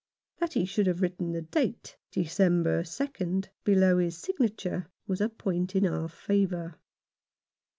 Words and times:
That 0.39 0.53
he 0.53 0.65
should 0.65 0.87
have 0.87 1.03
written 1.03 1.31
the 1.31 1.43
date, 1.43 1.95
December 2.11 2.81
2nd, 2.81 3.49
below 3.63 3.99
his 3.99 4.17
signature 4.17 4.87
was 5.05 5.21
a 5.21 5.29
point 5.29 5.75
in 5.75 5.85
our 5.85 6.07
favour. 6.09 6.79